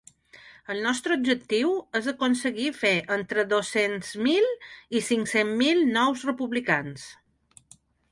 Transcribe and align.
El 0.75 0.79
nostre 0.83 1.15
objectiu 1.17 1.73
és 1.99 2.07
aconseguir 2.11 2.71
fer 2.77 2.93
entre 3.15 3.45
dos-cents 3.51 4.09
mil 4.29 4.47
i 5.01 5.03
cinc-cents 5.11 5.53
mil 5.61 5.85
nous 5.99 6.25
republicans. 6.31 7.05